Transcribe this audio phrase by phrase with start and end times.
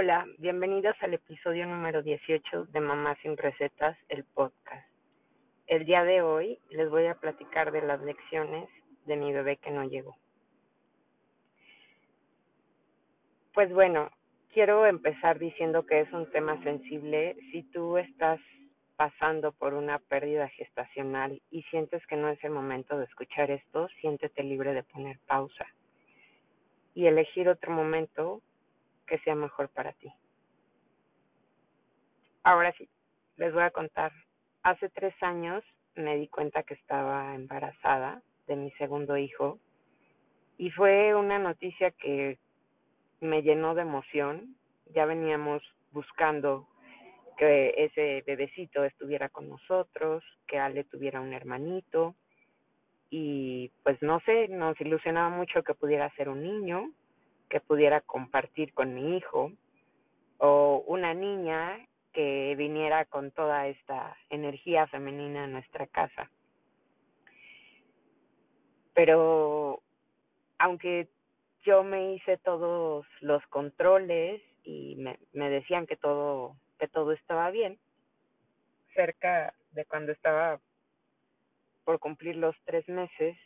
[0.00, 4.86] Hola, bienvenidos al episodio número 18 de Mamá sin Recetas, el podcast.
[5.66, 8.68] El día de hoy les voy a platicar de las lecciones
[9.06, 10.16] de mi bebé que no llegó.
[13.52, 14.12] Pues bueno,
[14.52, 17.34] quiero empezar diciendo que es un tema sensible.
[17.50, 18.38] Si tú estás
[18.94, 23.88] pasando por una pérdida gestacional y sientes que no es el momento de escuchar esto,
[24.00, 25.66] siéntete libre de poner pausa
[26.94, 28.42] y elegir otro momento
[29.08, 30.12] que sea mejor para ti.
[32.44, 32.88] Ahora sí,
[33.36, 34.12] les voy a contar.
[34.62, 39.58] Hace tres años me di cuenta que estaba embarazada de mi segundo hijo
[40.56, 42.38] y fue una noticia que
[43.20, 44.56] me llenó de emoción.
[44.94, 46.68] Ya veníamos buscando
[47.36, 52.14] que ese bebecito estuviera con nosotros, que Ale tuviera un hermanito
[53.10, 56.90] y pues no sé, nos ilusionaba mucho que pudiera ser un niño
[57.48, 59.52] que pudiera compartir con mi hijo
[60.38, 66.30] o una niña que viniera con toda esta energía femenina a nuestra casa.
[68.94, 69.82] Pero
[70.58, 71.08] aunque
[71.64, 77.50] yo me hice todos los controles y me, me decían que todo que todo estaba
[77.50, 77.78] bien,
[78.94, 80.60] cerca de cuando estaba
[81.84, 83.36] por cumplir los tres meses,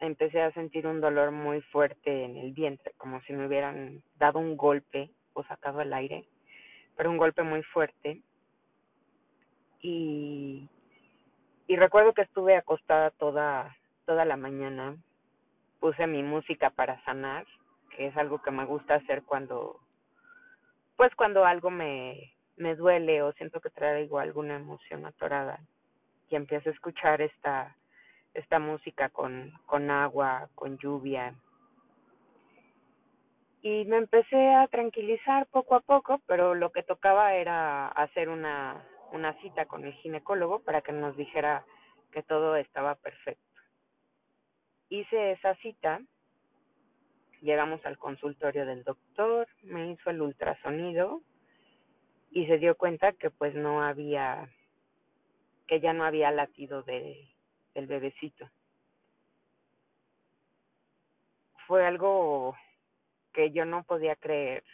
[0.00, 4.38] empecé a sentir un dolor muy fuerte en el vientre, como si me hubieran dado
[4.38, 6.24] un golpe o sacado el aire,
[6.96, 8.22] pero un golpe muy fuerte.
[9.80, 10.68] Y,
[11.68, 14.96] recuerdo que estuve acostada toda, toda la mañana,
[15.80, 17.46] puse mi música para sanar,
[17.90, 19.80] que es algo que me gusta hacer cuando,
[20.96, 25.60] pues cuando algo me, me duele o siento que traigo alguna emoción atorada
[26.30, 27.76] y empiezo a escuchar esta
[28.34, 31.34] esta música con, con agua, con lluvia.
[33.62, 38.84] Y me empecé a tranquilizar poco a poco, pero lo que tocaba era hacer una,
[39.12, 41.64] una cita con el ginecólogo para que nos dijera
[42.12, 43.42] que todo estaba perfecto.
[44.90, 46.02] Hice esa cita,
[47.40, 51.22] llegamos al consultorio del doctor, me hizo el ultrasonido
[52.30, 54.50] y se dio cuenta que pues no había,
[55.66, 57.33] que ya no había latido de,
[57.74, 58.48] el bebecito.
[61.66, 62.56] Fue algo
[63.32, 64.64] que yo no podía creer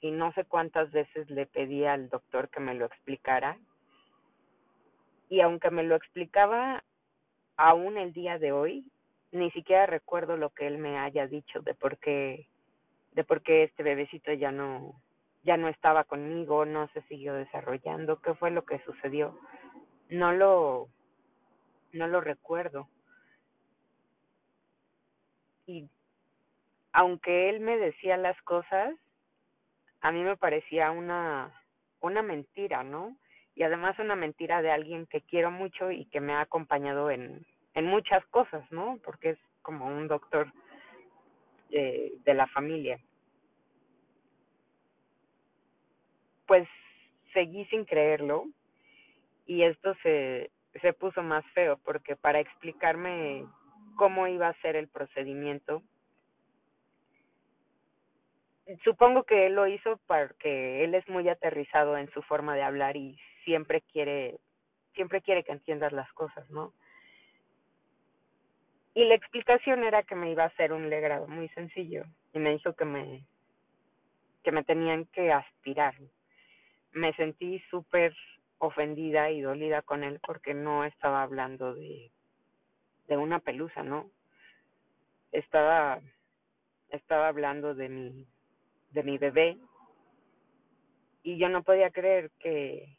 [0.00, 3.58] y no sé cuántas veces le pedí al doctor que me lo explicara.
[5.28, 6.84] Y aunque me lo explicaba
[7.56, 8.84] aún el día de hoy,
[9.32, 12.48] ni siquiera recuerdo lo que él me haya dicho de por qué
[13.12, 15.00] de por qué este bebecito ya no
[15.42, 19.38] ya no estaba conmigo, no se siguió desarrollando, qué fue lo que sucedió.
[20.08, 20.88] No lo
[21.96, 22.88] no lo recuerdo.
[25.66, 25.88] Y
[26.92, 28.94] aunque él me decía las cosas,
[30.00, 31.52] a mí me parecía una
[32.00, 33.16] una mentira, ¿no?
[33.54, 37.44] Y además una mentira de alguien que quiero mucho y que me ha acompañado en
[37.74, 38.98] en muchas cosas, ¿no?
[39.04, 40.52] Porque es como un doctor
[41.70, 42.98] de, de la familia.
[46.46, 46.68] Pues
[47.32, 48.46] seguí sin creerlo
[49.46, 53.46] y esto se se puso más feo porque para explicarme
[53.96, 55.82] cómo iba a ser el procedimiento,
[58.84, 62.96] supongo que él lo hizo porque él es muy aterrizado en su forma de hablar
[62.96, 64.38] y siempre quiere
[64.94, 66.72] siempre quiere que entiendas las cosas, ¿no?
[68.94, 72.52] Y la explicación era que me iba a hacer un legrado muy sencillo y me
[72.52, 73.26] dijo que me
[74.42, 75.94] que me tenían que aspirar.
[76.92, 78.14] Me sentí súper
[78.58, 82.10] ofendida y dolida con él porque no estaba hablando de
[83.08, 84.10] de una pelusa, ¿no?
[85.32, 86.00] Estaba
[86.90, 88.26] estaba hablando de mi
[88.90, 89.58] de mi bebé
[91.22, 92.96] y yo no podía creer que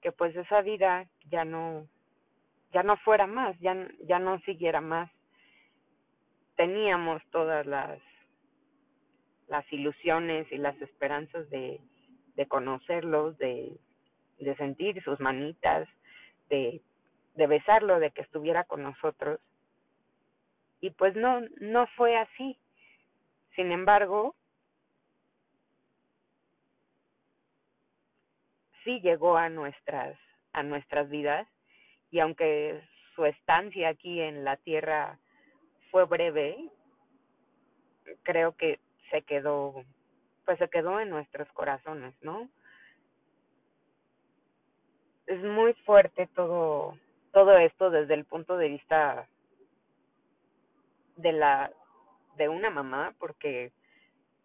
[0.00, 1.88] que pues esa vida ya no
[2.72, 5.10] ya no fuera más, ya ya no siguiera más.
[6.56, 7.98] Teníamos todas las
[9.48, 11.80] las ilusiones y las esperanzas de
[12.36, 13.78] de conocerlos, de
[14.42, 15.88] de sentir sus manitas,
[16.48, 16.80] de,
[17.34, 19.40] de besarlo, de que estuviera con nosotros.
[20.80, 22.58] Y pues no, no fue así.
[23.54, 24.34] Sin embargo,
[28.84, 30.18] sí llegó a nuestras,
[30.52, 31.46] a nuestras vidas
[32.10, 32.82] y aunque
[33.14, 35.18] su estancia aquí en la tierra
[35.90, 36.56] fue breve,
[38.22, 38.80] creo que
[39.10, 39.84] se quedó,
[40.44, 42.48] pues se quedó en nuestros corazones, ¿no?
[45.26, 46.96] Es muy fuerte todo
[47.32, 49.26] todo esto desde el punto de vista
[51.16, 51.72] de la
[52.36, 53.72] de una mamá porque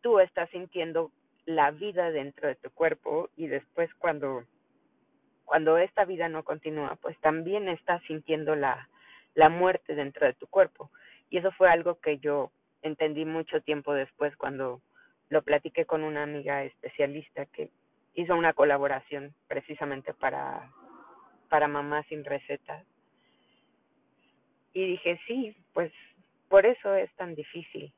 [0.00, 1.10] tú estás sintiendo
[1.46, 4.44] la vida dentro de tu cuerpo y después cuando
[5.44, 8.88] cuando esta vida no continúa, pues también estás sintiendo la
[9.34, 10.90] la muerte dentro de tu cuerpo.
[11.30, 12.50] Y eso fue algo que yo
[12.82, 14.80] entendí mucho tiempo después cuando
[15.28, 17.70] lo platiqué con una amiga especialista que
[18.20, 20.70] hizo una colaboración precisamente para
[21.48, 22.84] para mamá sin recetas.
[24.72, 25.92] Y dije, sí, pues
[26.48, 27.92] por eso es tan difícil.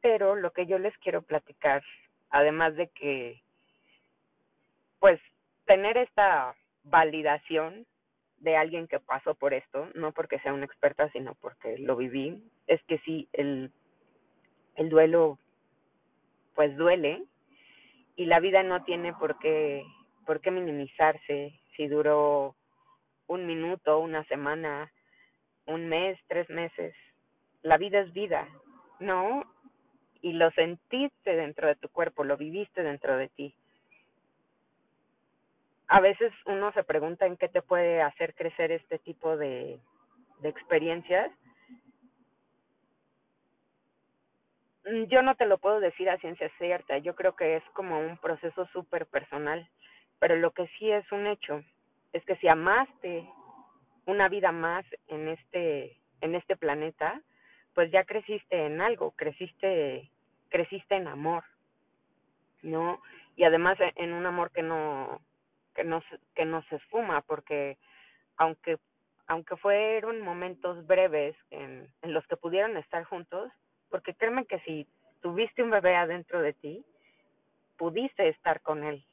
[0.00, 1.82] Pero lo que yo les quiero platicar,
[2.30, 3.42] además de que,
[4.98, 5.20] pues,
[5.66, 7.86] tener esta validación
[8.38, 12.42] de alguien que pasó por esto, no porque sea una experta, sino porque lo viví,
[12.66, 13.72] es que sí, el,
[14.76, 15.38] el duelo,
[16.54, 17.24] pues duele,
[18.18, 19.86] y la vida no tiene por qué,
[20.26, 22.56] por qué minimizarse si duró
[23.28, 24.90] un minuto, una semana,
[25.66, 26.96] un mes, tres meses.
[27.62, 28.48] La vida es vida,
[28.98, 29.44] ¿no?
[30.20, 33.54] Y lo sentiste dentro de tu cuerpo, lo viviste dentro de ti.
[35.86, 39.78] A veces uno se pregunta en qué te puede hacer crecer este tipo de,
[40.40, 41.30] de experiencias.
[45.08, 48.16] Yo no te lo puedo decir a ciencia cierta, yo creo que es como un
[48.18, 49.68] proceso súper personal,
[50.18, 51.62] pero lo que sí es un hecho
[52.12, 53.28] es que si amaste
[54.06, 57.20] una vida más en este en este planeta,
[57.74, 60.10] pues ya creciste en algo, creciste
[60.48, 61.44] creciste en amor.
[62.62, 63.00] ¿No?
[63.36, 65.20] Y además en un amor que no
[65.74, 66.02] que no
[66.34, 67.78] que no se esfuma porque
[68.36, 68.78] aunque
[69.26, 73.52] aunque fueron momentos breves en los que pudieron estar juntos,
[73.90, 74.86] porque créeme que si
[75.20, 76.84] tuviste un bebé adentro de ti,
[77.76, 79.04] pudiste estar con él,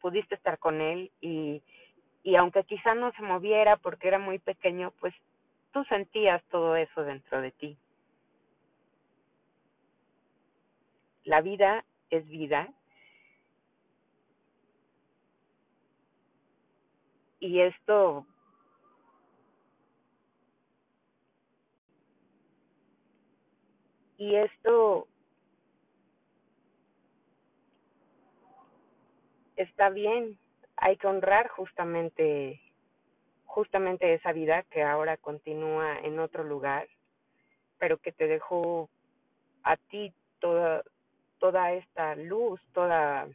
[0.00, 1.62] pudiste estar con él y,
[2.22, 5.14] y aunque quizá no se moviera porque era muy pequeño, pues
[5.72, 7.78] tú sentías todo eso dentro de ti.
[11.24, 12.68] La vida es vida
[17.40, 18.26] y esto
[24.18, 25.06] y esto
[29.56, 30.38] está bien
[30.76, 32.60] hay que honrar justamente
[33.44, 36.88] justamente esa vida que ahora continúa en otro lugar,
[37.78, 38.90] pero que te dejó
[39.62, 40.82] a ti toda
[41.38, 43.26] toda esta luz, toda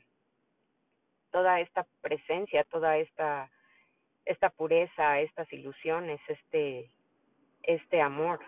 [1.32, 3.50] toda esta presencia, toda esta
[4.26, 6.92] esta pureza, estas ilusiones, este
[7.64, 8.40] este amor.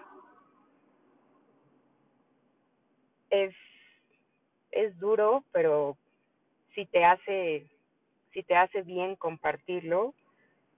[3.34, 3.56] Es
[4.72, 5.98] es duro, pero
[6.76, 7.68] si te hace
[8.32, 10.14] si te hace bien compartirlo,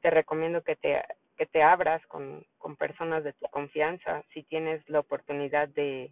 [0.01, 1.01] te recomiendo que te,
[1.37, 4.23] que te abras con, con personas de tu confianza.
[4.33, 6.11] Si tienes la oportunidad de,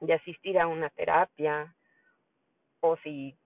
[0.00, 1.74] de asistir a una terapia
[2.80, 3.36] o si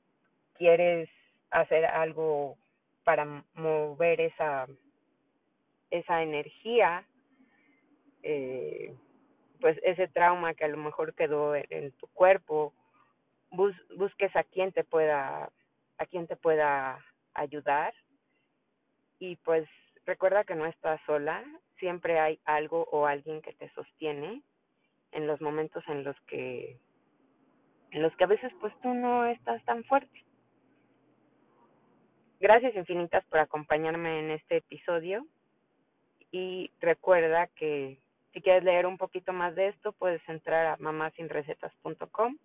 [0.54, 1.10] quieres
[1.50, 2.56] hacer algo
[3.04, 4.66] para mover esa,
[5.90, 7.06] esa energía,
[8.22, 8.94] eh,
[9.60, 12.72] pues ese trauma que a lo mejor quedó en, tu cuerpo,
[13.50, 15.50] bus, busques a quien te pueda
[15.99, 17.93] a quien te pueda ayudar
[19.19, 19.69] y pues
[20.06, 21.44] recuerda que no estás sola,
[21.78, 24.43] siempre hay algo o alguien que te sostiene
[25.12, 26.79] en los momentos en los que
[27.91, 30.24] en los que a veces pues tú no estás tan fuerte.
[32.41, 35.27] Gracias infinitas por acompañarme en este episodio
[36.31, 37.98] y recuerda que
[38.38, 42.36] si quieres leer un poquito más de esto puedes entrar a mamasinrecetas.com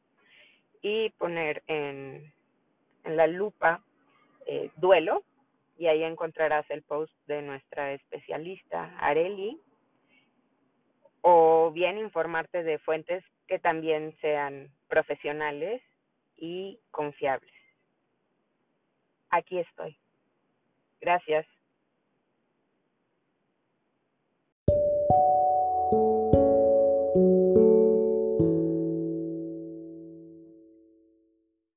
[0.81, 2.33] y poner en
[3.03, 3.83] la lupa
[4.47, 5.21] eh, duelo
[5.77, 9.59] y ahí encontrarás el post de nuestra especialista Areli
[11.21, 15.79] o bien informarte de fuentes que también sean profesionales
[16.37, 17.53] y confiables.
[19.29, 19.95] Aquí estoy.
[21.01, 21.45] Gracias.